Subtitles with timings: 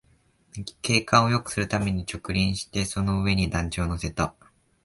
[0.81, 4.33] 景観をよくするために植林して、その上に団地を乗せた